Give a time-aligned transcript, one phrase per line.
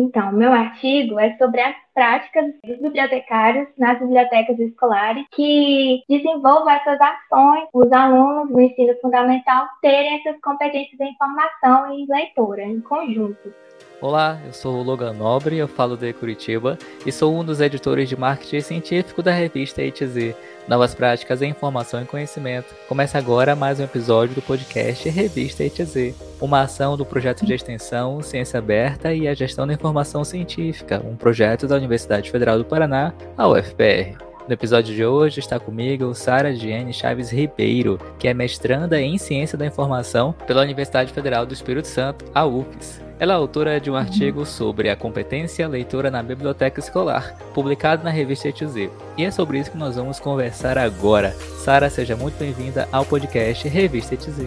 [0.00, 7.00] Então, meu artigo é sobre as práticas dos bibliotecários nas bibliotecas escolares que desenvolvam essas
[7.00, 13.52] ações, os alunos do ensino fundamental terem essas competências em informação e leitura em conjunto.
[14.00, 18.08] Olá, eu sou o Logan Nobre, eu falo de Curitiba e sou um dos editores
[18.08, 20.36] de marketing científico da revista ITZ,
[20.68, 22.72] Novas Práticas em Informação e Conhecimento.
[22.86, 28.22] Começa agora mais um episódio do podcast Revista ITZ, uma ação do projeto de extensão
[28.22, 33.12] Ciência Aberta e a Gestão da Informação Científica, um projeto da Universidade Federal do Paraná,
[33.36, 34.16] a UFPR.
[34.46, 39.58] No episódio de hoje está comigo Sara Diane Chaves Ribeiro, que é mestranda em Ciência
[39.58, 43.07] da Informação pela Universidade Federal do Espírito Santo, a UFES.
[43.20, 48.10] Ela é autora de um artigo sobre a competência leitora na biblioteca escolar, publicado na
[48.10, 48.88] revista ETZ.
[49.16, 51.32] E é sobre isso que nós vamos conversar agora.
[51.32, 54.46] Sara, seja muito bem-vinda ao podcast Revista ETZ.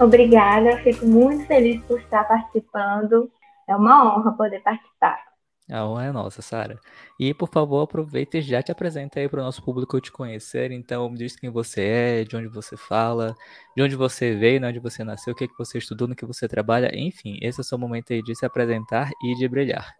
[0.00, 3.28] Obrigada, fico muito feliz por estar participando.
[3.68, 5.29] É uma honra poder participar.
[5.70, 6.78] A honra é nossa, Sara.
[7.18, 10.72] E, por favor, aproveita e já te apresenta aí para o nosso público te conhecer.
[10.72, 13.34] Então, me diz quem você é, de onde você fala,
[13.76, 16.16] de onde você veio, de onde você nasceu, o que, é que você estudou, no
[16.16, 16.90] que você trabalha.
[16.92, 19.94] Enfim, esse é o seu momento aí de se apresentar e de brilhar.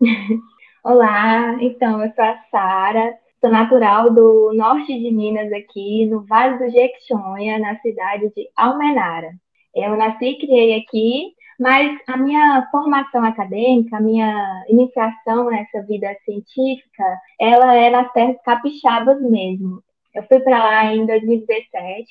[0.84, 6.58] Olá, então, eu sou a Sara, sou natural do norte de Minas, aqui no Vale
[6.58, 9.32] do Jequitinhonha, na cidade de Almenara.
[9.74, 16.14] Eu nasci e criei aqui, mas a minha formação acadêmica, a minha iniciação nessa vida
[16.24, 17.04] científica,
[17.40, 19.82] ela é nas terras capixabas mesmo.
[20.14, 22.08] Eu fui para lá em 2017,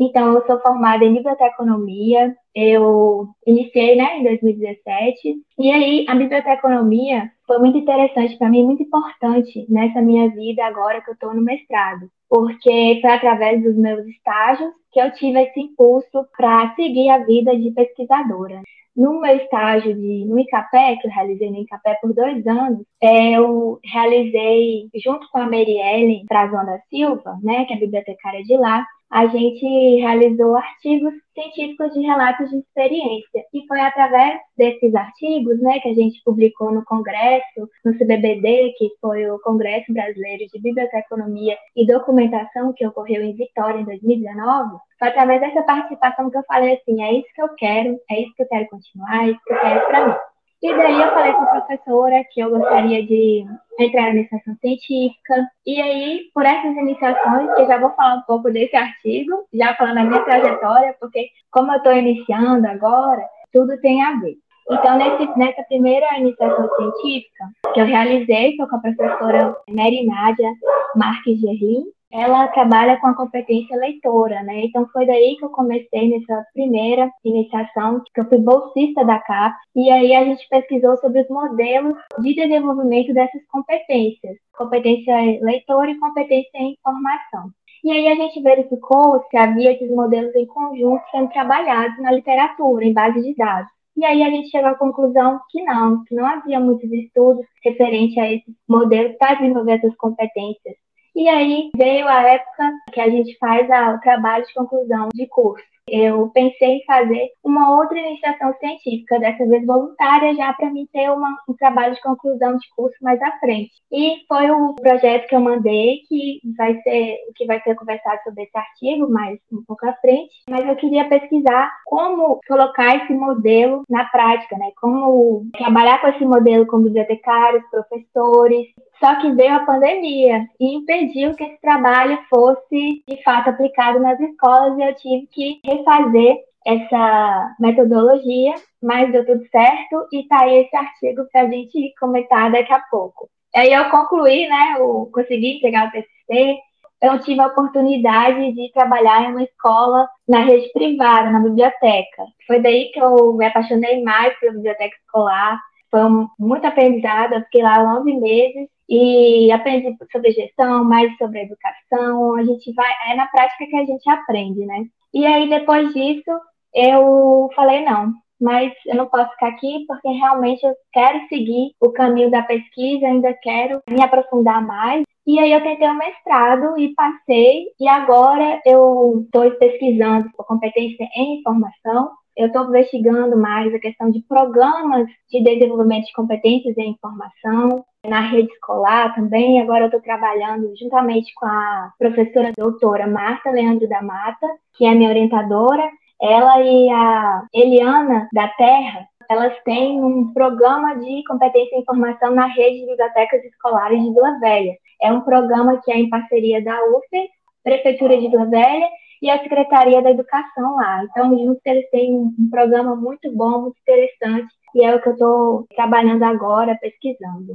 [0.00, 7.30] então eu sou formada em biblioteconomia, eu iniciei né, em 2017, e aí a biblioteconomia
[7.46, 11.42] foi muito interessante para mim, muito importante nessa minha vida agora que eu estou no
[11.42, 17.18] mestrado, porque foi através dos meus estágios que eu tive esse impulso para seguir a
[17.18, 18.62] vida de pesquisadora.
[18.94, 23.32] No meu estágio de, no ICAPé, que eu realizei no ICAPé por dois anos, é,
[23.32, 28.84] eu realizei, junto com a Marielle Frazão da Silva, né, que é bibliotecária de lá,
[29.12, 33.44] a gente realizou artigos científicos de relatos de experiência.
[33.52, 38.88] E foi através desses artigos né, que a gente publicou no Congresso, no CBBD, que
[39.02, 44.78] foi o Congresso Brasileiro de Biblioteconomia e Documentação, que ocorreu em Vitória em 2019.
[44.98, 48.34] Foi através dessa participação que eu falei assim: é isso que eu quero, é isso
[48.34, 50.31] que eu quero continuar, é isso que eu quero para mim.
[50.62, 53.44] E daí eu falei com a professora que eu gostaria de
[53.80, 55.34] entrar na iniciação científica.
[55.66, 59.96] E aí, por essas iniciações, eu já vou falar um pouco desse artigo, já falando
[59.96, 63.22] da minha trajetória, porque como eu estou iniciando agora,
[63.52, 64.36] tudo tem a ver.
[64.70, 70.52] Então, nesse, nessa primeira iniciação científica que eu realizei, foi com a professora Mary Nádia
[70.94, 74.66] Marques Gerlin, ela trabalha com a competência leitora, né?
[74.66, 79.56] Então foi daí que eu comecei nessa primeira iniciação, que eu fui bolsista da CAP,
[79.74, 85.98] e aí a gente pesquisou sobre os modelos de desenvolvimento dessas competências, competência leitora e
[85.98, 87.50] competência em informação.
[87.82, 92.84] E aí a gente verificou se havia esses modelos em conjunto sendo trabalhados na literatura,
[92.84, 93.70] em base de dados.
[93.96, 98.16] E aí a gente chegou à conclusão que não, que não havia muitos estudos referentes
[98.18, 100.76] a esses modelos para desenvolver essas competências.
[101.14, 105.64] E aí veio a época que a gente faz o trabalho de conclusão de curso
[105.88, 111.10] eu pensei em fazer uma outra iniciação científica, dessa vez voluntária, já para mim ter
[111.10, 113.72] uma, um trabalho de conclusão de curso mais à frente.
[113.90, 118.44] E foi o projeto que eu mandei, que vai ser que vai ser conversado sobre
[118.44, 120.32] esse artigo mais um pouco à frente.
[120.48, 124.70] Mas eu queria pesquisar como colocar esse modelo na prática, né?
[124.80, 128.68] Como trabalhar com esse modelo com bibliotecários, professores,
[129.02, 134.18] só que veio a pandemia e impediu que esse trabalho fosse de fato aplicado nas
[134.20, 140.60] escolas e eu tive que refazer essa metodologia, mas deu tudo certo e tá aí
[140.60, 143.28] esse artigo para a gente comentar daqui a pouco.
[143.54, 146.58] Aí eu concluí, né, eu consegui entregar o TCC,
[147.02, 152.24] eu tive a oportunidade de trabalhar em uma escola na rede privada, na biblioteca.
[152.46, 155.60] Foi daí que eu me apaixonei mais pela biblioteca escolar,
[155.90, 156.00] foi
[156.38, 162.36] muito aprendizado, eu fiquei lá 11 meses e aprendi sobre gestão, mais sobre educação.
[162.36, 164.84] A gente vai, é na prática que a gente aprende, né?
[165.12, 166.30] E aí depois disso,
[166.74, 171.90] eu falei não, mas eu não posso ficar aqui porque realmente eu quero seguir o
[171.90, 175.04] caminho da pesquisa, ainda quero me aprofundar mais.
[175.24, 180.44] E aí eu tentei o um mestrado e passei, e agora eu estou pesquisando por
[180.44, 186.76] competência em informação eu estou investigando mais a questão de programas de desenvolvimento de competências
[186.78, 189.60] em informação na rede escolar também.
[189.60, 194.94] Agora eu estou trabalhando juntamente com a professora doutora Marta Leandro da Mata, que é
[194.94, 195.88] minha orientadora.
[196.20, 202.46] ela e a Eliana da Terra, elas têm um programa de competência em informação na
[202.46, 204.76] rede de bibliotecas escolares de Vila Velha.
[205.00, 207.28] É um programa que é em parceria da UFES,
[207.64, 208.88] Prefeitura de Vila Velha
[209.22, 211.04] e a Secretaria da Educação lá.
[211.04, 215.12] Então, juntos eles têm um programa muito bom, muito interessante, e é o que eu
[215.12, 217.52] estou trabalhando agora, pesquisando.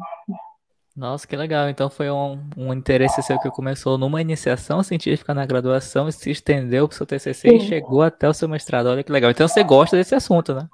[0.96, 1.70] Nossa, que legal.
[1.70, 6.32] Então foi um, um interesse seu que começou numa iniciação científica na graduação e se
[6.32, 7.56] estendeu para o seu TCC Sim.
[7.56, 8.88] e chegou até o seu mestrado.
[8.88, 9.30] Olha que legal.
[9.30, 10.68] Então você gosta desse assunto, né?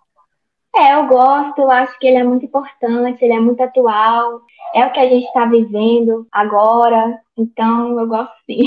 [0.76, 4.42] É, eu gosto, eu acho que ele é muito importante, ele é muito atual,
[4.74, 8.64] é o que a gente está vivendo agora, então eu gosto sim.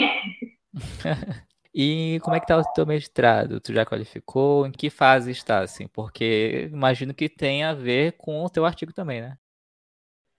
[1.79, 3.61] E como é que tá o teu mestrado?
[3.61, 4.67] Tu já qualificou?
[4.67, 5.87] Em que fase está, assim?
[5.87, 9.37] Porque imagino que tem a ver com o teu artigo também, né?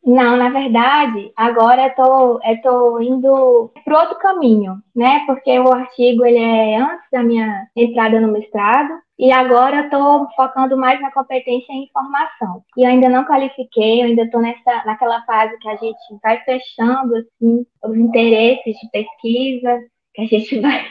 [0.03, 5.23] Não, na verdade, agora eu tô, eu tô indo para outro caminho, né?
[5.27, 10.27] Porque o artigo ele é antes da minha entrada no mestrado e agora eu tô
[10.35, 12.63] focando mais na competência em informação.
[12.75, 16.39] E eu ainda não qualifiquei, eu ainda estou nessa naquela fase que a gente vai
[16.43, 19.79] fechando assim os interesses de pesquisa,
[20.17, 20.83] que a gente vai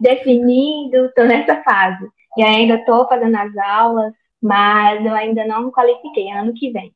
[0.00, 2.06] definindo, estou nessa fase.
[2.36, 4.12] E ainda estou fazendo as aulas,
[4.42, 6.92] mas eu ainda não me qualifiquei, ano que vem.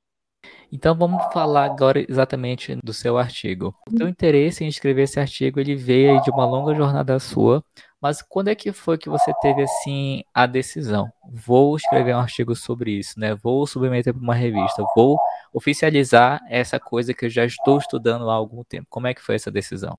[0.70, 3.74] Então vamos falar agora exatamente do seu artigo.
[3.90, 7.64] O seu interesse em escrever esse artigo, ele veio de uma longa jornada sua,
[8.00, 11.08] mas quando é que foi que você teve assim a decisão?
[11.32, 13.34] Vou escrever um artigo sobre isso, né?
[13.34, 15.18] Vou submeter para uma revista, vou
[15.52, 18.86] oficializar essa coisa que eu já estou estudando há algum tempo.
[18.90, 19.98] Como é que foi essa decisão?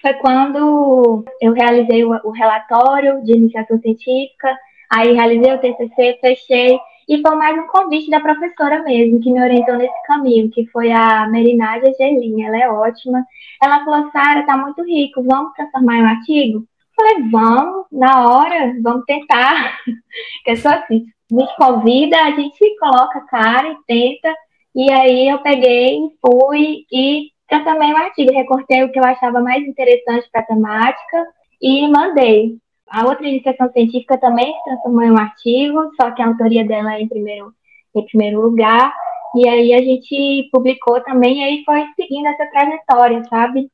[0.00, 4.56] Foi quando eu realizei o, o relatório de iniciação científica,
[4.90, 6.78] aí realizei o TCC, fechei,
[7.08, 10.92] e foi mais um convite da professora mesmo, que me orientou nesse caminho, que foi
[10.92, 13.24] a Merinádia Gelinha, ela é ótima.
[13.62, 16.58] Ela falou, Sara, tá muito rico, vamos transformar em um artigo?
[16.58, 19.78] Eu falei, vamos, na hora, vamos tentar.
[20.44, 24.34] que é só assim, me convida, a gente coloca cara e tenta,
[24.74, 29.66] e aí eu peguei, fui e transformei um artigo, recortei o que eu achava mais
[29.66, 31.26] interessante para a temática
[31.60, 32.56] e mandei.
[32.88, 36.94] A outra iniciação científica também se transformou em um artigo, só que a autoria dela
[36.94, 37.52] é em primeiro,
[37.94, 38.92] em primeiro lugar.
[39.34, 43.70] E aí a gente publicou também, e aí foi seguindo essa trajetória, sabe?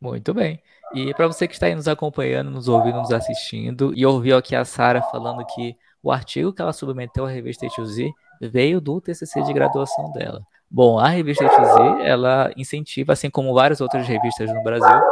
[0.00, 0.60] Muito bem.
[0.94, 4.54] E para você que está aí nos acompanhando, nos ouvindo, nos assistindo, e ouviu aqui
[4.54, 8.10] a Sara falando que o artigo que ela submeteu à revista H2Z
[8.40, 10.42] veio do TCC de graduação dela.
[10.74, 15.02] Bom, a revista XZ, ela incentiva, assim como várias outras revistas no Brasil,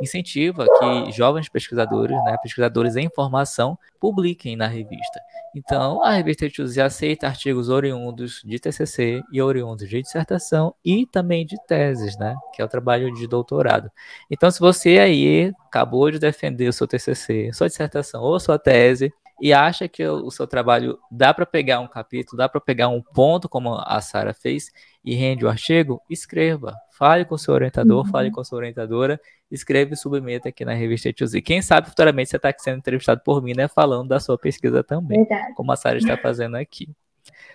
[0.00, 5.20] incentiva que jovens pesquisadores, né, pesquisadores em formação, publiquem na revista.
[5.54, 11.44] Então, a revista XZ aceita artigos oriundos de TCC e oriundos de dissertação e também
[11.44, 13.90] de teses, né, que é o trabalho de doutorado.
[14.30, 19.12] Então, se você aí acabou de defender o seu TCC, sua dissertação ou sua tese,
[19.40, 23.02] e acha que o seu trabalho dá para pegar um capítulo, dá para pegar um
[23.02, 24.70] ponto, como a Sara fez,
[25.04, 26.76] e rende o artigo, escreva.
[26.98, 28.10] Fale com o seu orientador, uhum.
[28.10, 29.18] fale com a sua orientadora,
[29.50, 33.42] escreva e submeta aqui na revista E Quem sabe futuramente você está sendo entrevistado por
[33.42, 33.66] mim, né?
[33.68, 35.54] Falando da sua pesquisa também, Verdade.
[35.54, 36.88] como a Sara está fazendo aqui.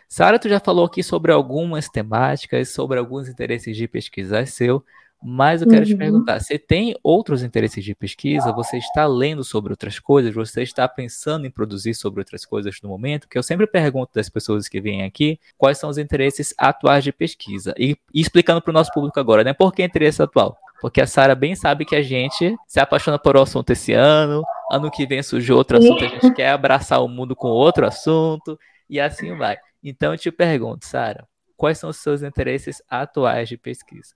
[0.08, 4.84] Sara, tu já falou aqui sobre algumas temáticas, sobre alguns interesses de pesquisa seu.
[5.24, 5.88] Mas eu quero uhum.
[5.88, 8.52] te perguntar: você tem outros interesses de pesquisa?
[8.52, 10.34] Você está lendo sobre outras coisas?
[10.34, 13.28] Você está pensando em produzir sobre outras coisas no momento?
[13.28, 17.12] Que eu sempre pergunto das pessoas que vêm aqui quais são os interesses atuais de
[17.12, 17.74] pesquisa.
[17.78, 19.54] E, e explicando para o nosso público agora, né?
[19.54, 20.58] Por que interesse atual?
[20.80, 24.44] Porque a Sara bem sabe que a gente se apaixona por um assunto esse ano,
[24.70, 28.60] ano que vem surge outro assunto, a gente quer abraçar o mundo com outro assunto,
[28.90, 29.58] e assim vai.
[29.84, 34.14] Então eu te pergunto, Sara, quais são os seus interesses atuais de pesquisa?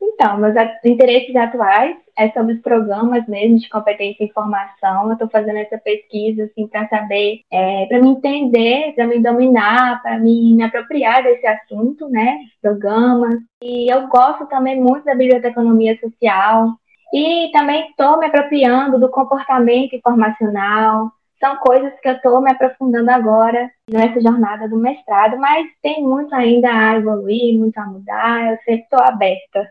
[0.00, 5.06] Então, meus interesses atuais é sobre os programas mesmo de competência e informação.
[5.06, 10.02] Eu estou fazendo essa pesquisa assim para saber, é, para me entender, para me dominar,
[10.02, 12.38] para me, me apropriar desse assunto, né?
[12.62, 13.36] Programas.
[13.62, 16.68] E eu gosto também muito da biblioteconomia social.
[17.12, 23.10] E também estou me apropriando do comportamento informacional, são coisas que eu estou me aprofundando
[23.10, 28.56] agora nessa jornada do mestrado, mas tem muito ainda a evoluir, muito a mudar, eu
[28.58, 29.70] sempre estou aberta.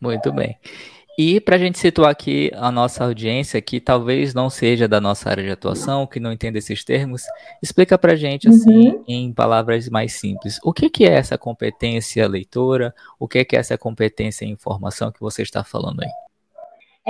[0.00, 0.56] Muito bem.
[1.18, 5.28] E para a gente situar aqui a nossa audiência, que talvez não seja da nossa
[5.28, 7.24] área de atuação, que não entenda esses termos,
[7.60, 9.04] explica para a gente, assim, uhum.
[9.08, 13.58] em palavras mais simples, o que, que é essa competência leitora, o que, que é
[13.58, 16.27] essa competência em informação que você está falando aí?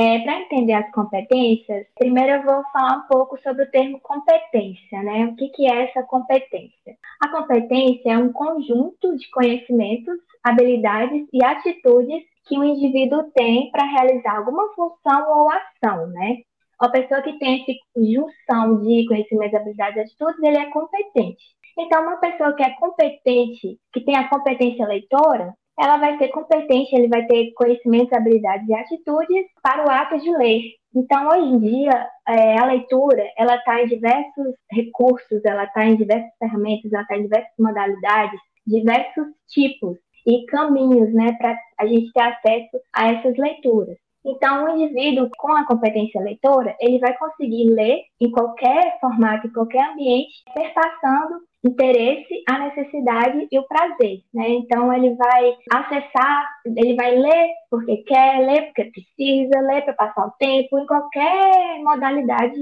[0.01, 5.03] É, Para entender as competências, primeiro eu vou falar um pouco sobre o termo competência,
[5.03, 5.27] né?
[5.27, 6.97] O que, que é essa competência?
[7.21, 13.91] A competência é um conjunto de conhecimentos, habilidades e atitudes que o indivíduo tem para
[13.91, 16.37] realizar alguma função ou ação, né?
[16.81, 21.45] uma pessoa que tem essa junção de conhecimentos, habilidades e atitudes, ele é competente.
[21.77, 26.95] Então, uma pessoa que é competente, que tem a competência leitora, ela vai ser competente,
[26.95, 30.63] ele vai ter conhecimentos, habilidades e atitudes para o ato de ler.
[30.95, 35.97] Então, hoje em dia, é, a leitura, ela está em diversos recursos, ela está em
[35.97, 42.13] diversas ferramentas, ela está em diversas modalidades, diversos tipos e caminhos, né, para a gente
[42.13, 43.97] ter acesso a essas leituras.
[44.25, 49.53] Então, o indivíduo com a competência leitora, ele vai conseguir ler em qualquer formato, em
[49.53, 54.49] qualquer ambiente, perpassando interesse, a necessidade e o prazer, né?
[54.49, 60.27] Então ele vai acessar, ele vai ler porque quer, ler porque precisa, ler para passar
[60.27, 62.55] o tempo, em qualquer modalidade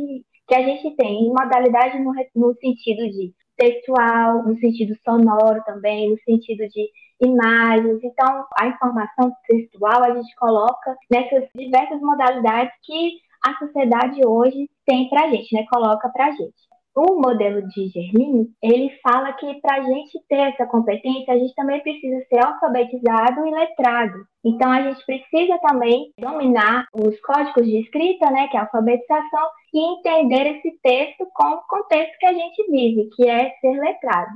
[0.49, 6.19] que a gente tem, modalidade no, no sentido de textual, no sentido sonoro também, no
[6.21, 6.89] sentido de
[7.21, 8.01] imagens.
[8.03, 15.09] Então, a informação textual a gente coloca nessas diversas modalidades que a sociedade hoje tem
[15.09, 15.65] para gente, né?
[15.71, 16.66] Coloca para gente
[16.97, 21.55] o modelo de Gerlin, ele fala que para a gente ter essa competência, a gente
[21.55, 24.25] também precisa ser alfabetizado e letrado.
[24.43, 29.49] Então, a gente precisa também dominar os códigos de escrita, né, que é a alfabetização,
[29.75, 34.31] e entender esse texto com o contexto que a gente vive, que é ser letrado.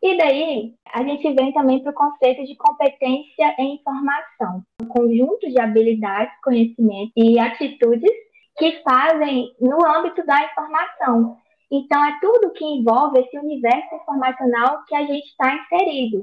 [0.00, 5.48] E daí, a gente vem também para o conceito de competência em informação, um conjunto
[5.48, 8.12] de habilidades, conhecimentos e atitudes
[8.56, 11.38] que fazem no âmbito da informação.
[11.76, 16.22] Então, é tudo que envolve esse universo informacional que a gente está inserido.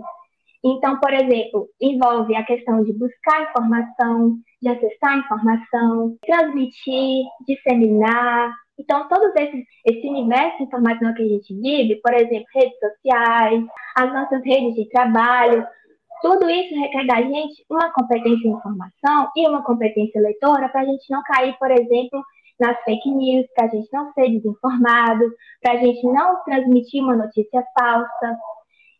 [0.64, 8.54] Então, por exemplo, envolve a questão de buscar informação, de acessar informação, transmitir, disseminar.
[8.80, 13.66] Então, todos esses, esse universo informacional que a gente vive, por exemplo, redes sociais,
[13.98, 15.68] as nossas redes de trabalho,
[16.22, 20.86] tudo isso requer da gente uma competência em informação e uma competência leitora para a
[20.86, 22.24] gente não cair, por exemplo,
[22.62, 25.26] nas fake news, para a gente não ser desinformado,
[25.62, 28.38] para a gente não transmitir uma notícia falsa.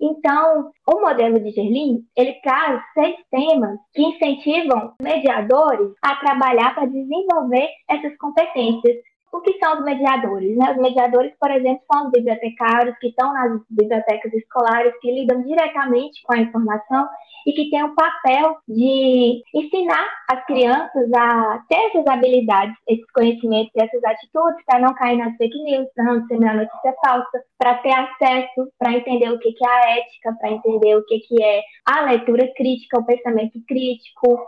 [0.02, 6.88] Então, o modelo de Gerlin, ele traz seis temas que incentivam mediadores a trabalhar para
[6.88, 8.98] desenvolver essas competências
[9.32, 10.58] o que são os mediadores?
[10.58, 10.72] Né?
[10.72, 16.22] Os mediadores, por exemplo, são os bibliotecários que estão nas bibliotecas escolares, que lidam diretamente
[16.24, 17.08] com a informação
[17.46, 23.72] e que têm o papel de ensinar as crianças a ter essas habilidades, esses conhecimentos
[23.76, 27.76] e essas atitudes para não cair nas fake news, para não disseminar notícia falsa, para
[27.76, 32.02] ter acesso, para entender o que é a ética, para entender o que é a
[32.02, 34.40] leitura crítica, o pensamento crítico,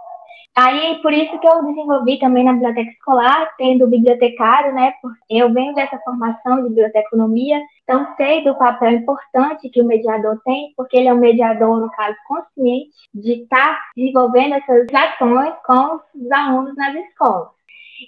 [0.56, 4.94] Aí, por isso que eu desenvolvi também na biblioteca escolar, tendo bibliotecário, né?
[5.28, 10.72] Eu venho dessa formação de biblioteconomia, então sei do papel importante que o mediador tem,
[10.78, 16.32] porque ele é um mediador, no caso, consciente de estar desenvolvendo essas ações com os
[16.32, 17.50] alunos nas escolas.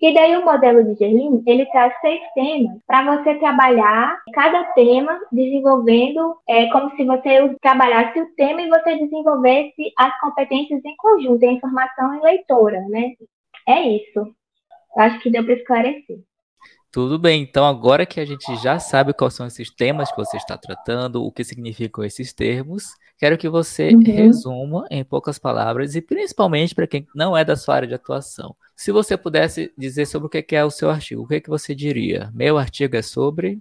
[0.02, 5.20] E daí o modelo de Gerlin, ele traz seis temas para você trabalhar cada tema
[5.32, 11.46] desenvolvendo, é como se você trabalhasse o tema e você desenvolvesse as competências em conjunto,
[11.46, 13.14] a informação e leitora, né?
[13.68, 14.36] É isso.
[14.98, 16.20] Acho que deu para esclarecer.
[16.96, 20.38] Tudo bem, então agora que a gente já sabe quais são esses temas que você
[20.38, 22.86] está tratando, o que significam esses termos,
[23.18, 24.02] quero que você uhum.
[24.02, 28.56] resuma em poucas palavras e principalmente para quem não é da sua área de atuação.
[28.78, 31.50] Se você pudesse dizer sobre o que é o seu artigo, o que, é que
[31.50, 32.32] você diria?
[32.34, 33.60] Meu artigo é sobre.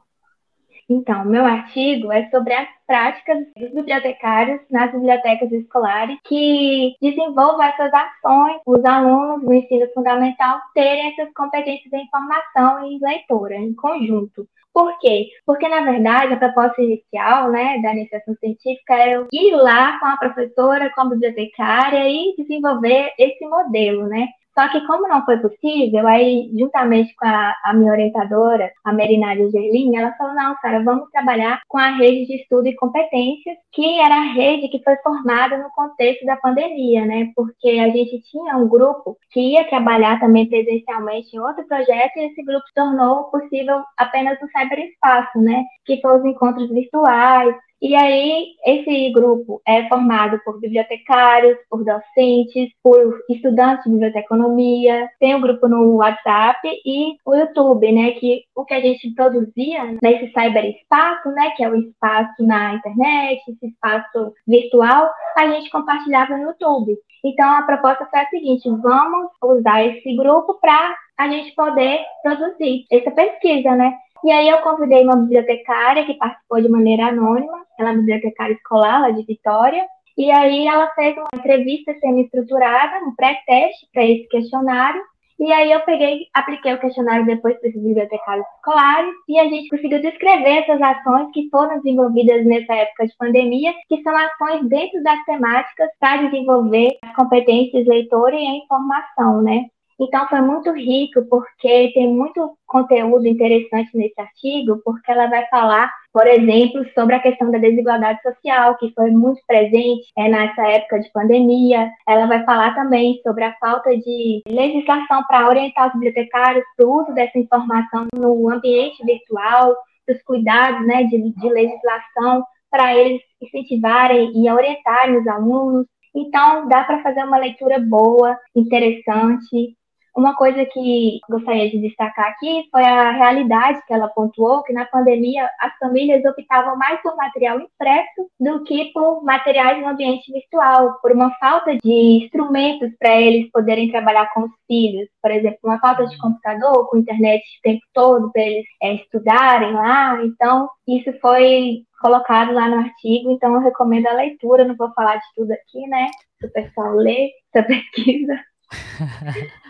[0.88, 7.90] Então, meu artigo é sobre as práticas dos bibliotecários nas bibliotecas escolares que desenvolvam essas
[7.92, 14.46] ações, os alunos do ensino fundamental terem essas competências de informação e leitura em conjunto.
[14.74, 15.28] Por quê?
[15.46, 20.16] Porque, na verdade, a proposta inicial né, da iniciação científica era ir lá com a
[20.16, 24.26] professora, com a bibliotecária e desenvolver esse modelo, né?
[24.56, 29.50] Só que como não foi possível, aí juntamente com a, a minha orientadora, a Merinária
[29.50, 34.00] Gerlin, ela falou, não, Sara, vamos trabalhar com a rede de estudo e competências, que
[34.00, 37.32] era a rede que foi formada no contexto da pandemia, né?
[37.34, 42.26] Porque a gente tinha um grupo que ia trabalhar também presencialmente em outro projeto e
[42.26, 45.64] esse grupo tornou possível apenas no cyberespaço, né?
[45.84, 52.70] Que foram os encontros virtuais, e aí, esse grupo é formado por bibliotecários, por docentes,
[52.82, 58.64] por estudantes de biblioteconomia, tem um grupo no WhatsApp e o YouTube, né, que o
[58.64, 64.32] que a gente produzia nesse cyberespaço, né, que é o espaço na internet, esse espaço
[64.46, 66.96] virtual, a gente compartilhava no YouTube.
[67.24, 72.84] Então, a proposta foi a seguinte, vamos usar esse grupo para a gente poder produzir
[72.90, 73.94] essa pesquisa, né?
[74.22, 79.00] E aí eu convidei uma bibliotecária que participou de maneira anônima, ela é bibliotecária escolar
[79.00, 79.84] lá de Vitória,
[80.16, 85.02] e aí ela fez uma entrevista semi-estruturada, um pré-teste para esse questionário,
[85.38, 89.68] E aí eu peguei, apliquei o questionário depois para esses bibliotecários escolares e a gente
[89.68, 95.02] conseguiu descrever essas ações que foram desenvolvidas nessa época de pandemia, que são ações dentro
[95.02, 99.66] das temáticas para desenvolver as competências leitora e a informação, né?
[100.00, 105.90] Então foi muito rico porque tem muito conteúdo interessante nesse artigo, porque ela vai falar,
[106.12, 111.00] por exemplo, sobre a questão da desigualdade social, que foi muito presente é, nessa época
[111.00, 111.90] de pandemia.
[112.08, 117.02] Ela vai falar também sobre a falta de legislação para orientar os bibliotecários para o
[117.02, 124.32] uso dessa informação no ambiente virtual, dos cuidados né, de, de legislação para eles incentivarem
[124.34, 125.86] e orientarem os alunos.
[126.14, 129.76] Então, dá para fazer uma leitura boa, interessante,
[130.16, 134.84] uma coisa que gostaria de destacar aqui foi a realidade que ela pontuou, que na
[134.84, 140.98] pandemia as famílias optavam mais por material impresso do que por materiais no ambiente virtual,
[141.02, 145.08] por uma falta de instrumentos para eles poderem trabalhar com os filhos.
[145.20, 149.72] Por exemplo, uma falta de computador com internet o tempo todo para eles é, estudarem
[149.72, 150.24] lá.
[150.24, 155.16] Então, isso foi colocado lá no artigo, então eu recomendo a leitura, não vou falar
[155.16, 156.06] de tudo aqui, né?
[156.38, 158.38] Se o pessoal ler essa pesquisa.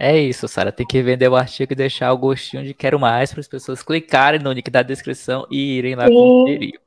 [0.00, 0.70] É isso, Sara.
[0.70, 3.82] Tem que vender o artigo e deixar o gostinho de quero mais para as pessoas
[3.82, 6.80] clicarem no link da descrição e irem lá conferir.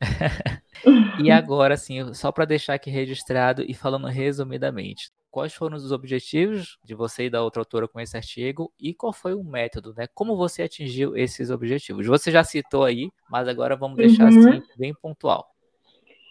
[1.22, 6.78] e agora, sim, só para deixar aqui registrado e falando resumidamente, quais foram os objetivos
[6.82, 10.06] de você e da outra autora com esse artigo e qual foi o método, né?
[10.14, 12.06] Como você atingiu esses objetivos?
[12.06, 14.38] Você já citou aí, mas agora vamos deixar uhum.
[14.38, 15.46] assim bem pontual.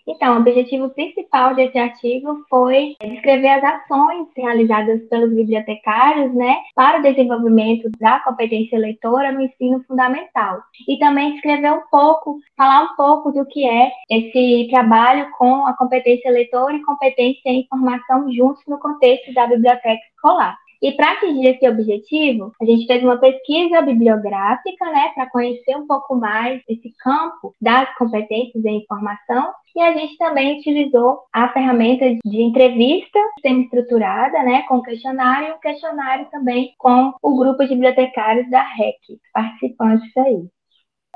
[0.08, 7.00] Então, o objetivo principal desse artigo foi descrever as ações realizadas pelos bibliotecários, né, para
[7.00, 10.62] o desenvolvimento da competência leitora no ensino fundamental.
[10.88, 15.76] E também descrever um pouco, falar um pouco do que é esse trabalho com a
[15.76, 20.58] competência leitora e competência em informação juntos no contexto da biblioteca escolar.
[20.82, 25.88] E para atingir esse objetivo, a gente fez uma pesquisa bibliográfica, né, para conhecer um
[25.88, 29.54] pouco mais esse campo das competências em informação.
[29.76, 35.60] E a gente também utilizou a ferramenta de entrevista semi-estruturada, né, com questionário, e um
[35.60, 40.48] questionário também com o grupo de bibliotecários da REC, participantes aí.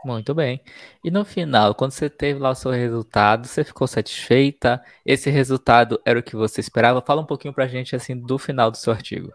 [0.05, 0.61] Muito bem.
[1.03, 4.81] E no final, quando você teve lá o seu resultado, você ficou satisfeita?
[5.05, 7.01] Esse resultado era o que você esperava?
[7.01, 9.31] Fala um pouquinho pra gente assim do final do seu artigo.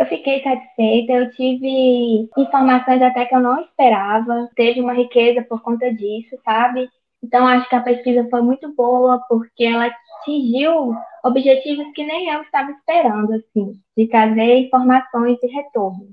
[0.00, 5.60] Eu fiquei satisfeita, eu tive informações até que eu não esperava, teve uma riqueza por
[5.60, 6.88] conta disso, sabe?
[7.22, 9.90] Então acho que a pesquisa foi muito boa porque ela
[10.22, 16.08] atingiu objetivos que nem eu estava esperando, assim, de trazer informações e retornos.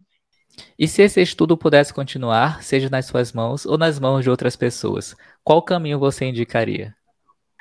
[0.78, 4.58] E se esse estudo pudesse continuar, seja nas suas mãos ou nas mãos de outras
[4.58, 6.94] pessoas, qual caminho você indicaria?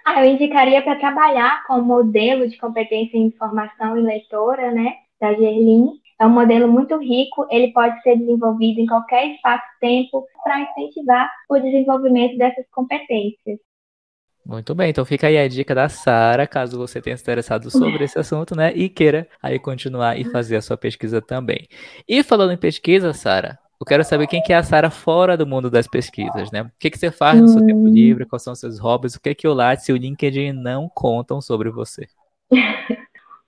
[0.04, 4.92] Ah, eu indicaria para trabalhar com o modelo de competência em informação e leitora, né,
[5.20, 10.60] da Gerlin, é um modelo muito rico, ele pode ser desenvolvido em qualquer espaço-tempo para
[10.60, 13.58] incentivar o desenvolvimento dessas competências.
[14.44, 18.04] Muito bem, então fica aí a dica da Sara, caso você tenha se interessado sobre
[18.04, 18.72] esse assunto, né?
[18.74, 21.66] E queira aí continuar e fazer a sua pesquisa também.
[22.08, 25.44] E falando em pesquisa, Sara, eu quero saber quem que é a Sara fora do
[25.46, 26.62] mundo das pesquisas, né?
[26.62, 27.88] O que, que você faz no seu tempo hum.
[27.88, 30.88] livre, quais são os seus hobbies, o que, que o Lattes e o LinkedIn não
[30.88, 32.06] contam sobre você?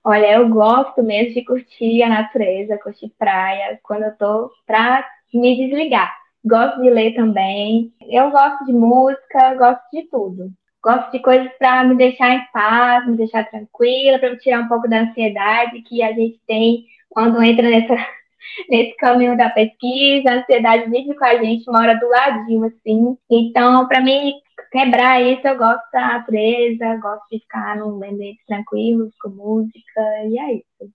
[0.09, 5.55] Olha, eu gosto mesmo de curtir a natureza, curtir praia, quando eu tô pra me
[5.55, 6.11] desligar.
[6.43, 7.93] Gosto de ler também.
[8.09, 10.51] Eu gosto de música, gosto de tudo.
[10.83, 14.67] Gosto de coisas para me deixar em paz, me deixar tranquila, para me tirar um
[14.67, 17.93] pouco da ansiedade que a gente tem quando entra nessa,
[18.67, 20.31] nesse caminho da pesquisa.
[20.31, 23.15] A ansiedade vive com a gente, mora do ladinho, assim.
[23.29, 24.33] Então, para mim,
[24.71, 30.39] quebrar isso, eu gosto da natureza, gosto de ficar num ambiente tranquilo, com música, e
[30.39, 30.93] é isso.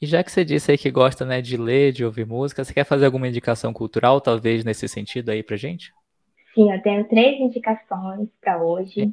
[0.00, 2.74] E já que você disse aí que gosta né, de ler, de ouvir música, você
[2.74, 5.92] quer fazer alguma indicação cultural, talvez, nesse sentido aí pra gente?
[6.54, 9.12] Sim, eu tenho três indicações para hoje.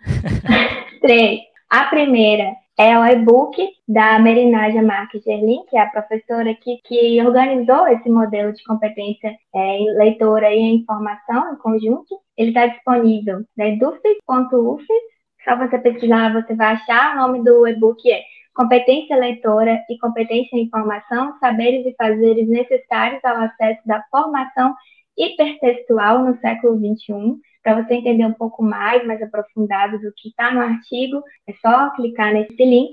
[1.00, 1.40] três.
[1.70, 3.56] A primeira é o e-book
[3.86, 9.36] da Merinágia Marques Gerlin, que é a professora que, que organizou esse modelo de competência
[9.54, 12.18] é, leitora e informação em conjunto.
[12.36, 15.02] Ele está disponível na edufes.ufes.
[15.44, 17.14] Só você pesquisar, você vai achar.
[17.14, 18.22] O nome do e-book é
[18.54, 24.74] Competência Leitora e Competência em Informação, Saberes e Fazeres Necessários ao Acesso da Formação
[25.16, 30.52] Hipertextual no Século XXI para você entender um pouco mais, mais aprofundado do que está
[30.52, 32.92] no artigo, é só clicar nesse link.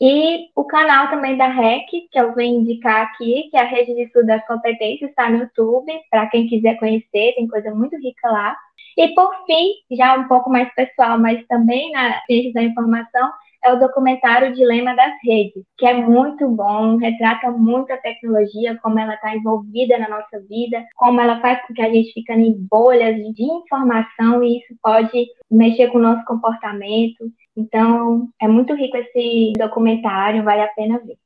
[0.00, 3.94] E o canal também da REC, que eu venho indicar aqui, que é a Rede
[3.94, 8.28] de Estudo das Competências, está no YouTube, para quem quiser conhecer, tem coisa muito rica
[8.28, 8.56] lá.
[8.96, 13.30] E por fim, já um pouco mais pessoal, mas também na ciência da informação,
[13.66, 18.98] é o documentário Dilema das Redes, que é muito bom, retrata muito a tecnologia, como
[18.98, 22.54] ela está envolvida na nossa vida, como ela faz com que a gente fique em
[22.70, 27.30] bolhas de informação e isso pode mexer com o nosso comportamento.
[27.56, 31.16] Então, é muito rico esse documentário, vale a pena ver.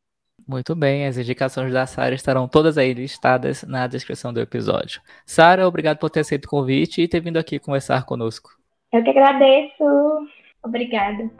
[0.48, 5.00] Muito bem, as indicações da Sara estarão todas aí listadas na descrição do episódio.
[5.24, 8.50] Sara, obrigado por ter aceito o convite e ter vindo aqui conversar conosco.
[8.92, 9.84] Eu que agradeço.
[10.64, 11.30] Obrigada.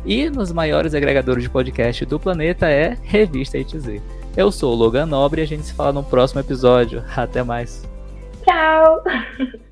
[0.06, 4.00] E nos maiores agregadores de podcast do planeta é Revista XZ.
[4.36, 7.04] Eu sou o Logan Nobre e a gente se fala no próximo episódio.
[7.14, 7.86] Até mais.
[8.42, 9.04] Tchau!